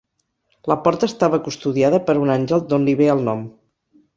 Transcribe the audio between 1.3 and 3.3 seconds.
custodiada per un àngel, d'on li ve el